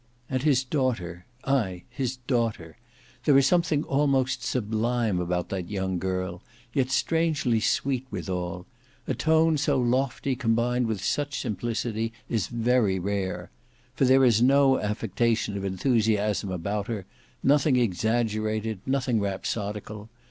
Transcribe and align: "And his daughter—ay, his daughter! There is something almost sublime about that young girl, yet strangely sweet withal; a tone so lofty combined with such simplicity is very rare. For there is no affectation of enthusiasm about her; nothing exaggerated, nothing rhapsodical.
"And 0.31 0.41
his 0.41 0.63
daughter—ay, 0.63 1.83
his 1.87 2.15
daughter! 2.25 2.75
There 3.25 3.37
is 3.37 3.45
something 3.45 3.83
almost 3.83 4.41
sublime 4.41 5.19
about 5.19 5.49
that 5.49 5.69
young 5.69 5.99
girl, 5.99 6.41
yet 6.73 6.89
strangely 6.89 7.59
sweet 7.59 8.07
withal; 8.09 8.65
a 9.07 9.13
tone 9.13 9.59
so 9.59 9.77
lofty 9.77 10.35
combined 10.35 10.87
with 10.87 11.03
such 11.03 11.39
simplicity 11.39 12.13
is 12.27 12.47
very 12.47 12.97
rare. 12.97 13.51
For 13.93 14.05
there 14.05 14.25
is 14.25 14.41
no 14.41 14.79
affectation 14.79 15.55
of 15.55 15.63
enthusiasm 15.63 16.49
about 16.49 16.87
her; 16.87 17.05
nothing 17.43 17.75
exaggerated, 17.75 18.79
nothing 18.87 19.19
rhapsodical. 19.19 20.09